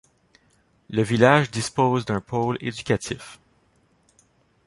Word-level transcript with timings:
Le 0.89 1.03
village 1.03 1.51
dispose 1.51 2.05
d'un 2.05 2.21
pôle 2.21 2.57
éducatif. 2.59 3.39